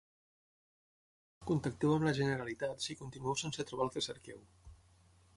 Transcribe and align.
Contacteu 1.49 1.93
amb 1.97 2.07
la 2.07 2.13
Generalitat 2.19 2.81
si 2.85 2.95
continueu 3.01 3.37
sense 3.41 3.67
trobar 3.73 3.85
el 3.89 3.93
que 3.97 4.03
cerqueu. 4.07 4.41